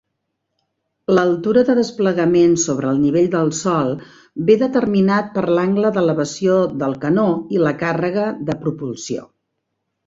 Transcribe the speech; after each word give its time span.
L'altura 1.15 1.63
de 1.67 1.75
desplegament 1.79 2.55
sobre 2.63 2.89
el 2.93 2.97
nivell 3.03 3.29
del 3.35 3.53
sòl 3.59 3.93
ve 4.49 4.57
determinat 4.65 5.31
per 5.37 5.47
l'angle 5.53 5.93
d'elevació 5.99 6.59
del 6.85 7.01
canó 7.07 7.31
i 7.59 7.65
la 7.69 7.77
càrrega 7.87 8.27
de 8.51 8.59
propulsió. 8.67 9.31